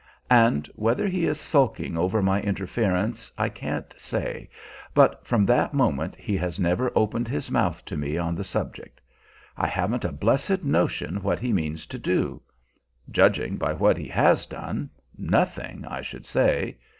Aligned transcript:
"And 0.31 0.65
whether 0.73 1.07
he 1.07 1.27
is 1.27 1.39
sulking 1.39 1.95
over 1.95 2.23
my 2.23 2.41
interference, 2.41 3.31
I 3.37 3.49
can't 3.49 3.93
say, 3.99 4.49
but 4.95 5.27
from 5.27 5.45
that 5.45 5.75
moment 5.75 6.15
he 6.15 6.35
has 6.37 6.59
never 6.59 6.91
opened 6.95 7.27
his 7.27 7.51
mouth 7.51 7.85
to 7.85 7.95
me 7.95 8.17
on 8.17 8.33
the 8.33 8.43
subject. 8.43 8.99
I 9.55 9.67
haven't 9.67 10.03
a 10.03 10.11
blessed 10.11 10.63
notion 10.63 11.21
what 11.21 11.37
he 11.37 11.53
means 11.53 11.85
to 11.85 11.99
do; 11.99 12.41
judging 13.11 13.57
by 13.57 13.73
what 13.73 13.95
he 13.95 14.07
has 14.07 14.47
done, 14.47 14.89
nothing, 15.19 15.85
I 15.85 16.01
should 16.01 16.25
say. 16.25 16.79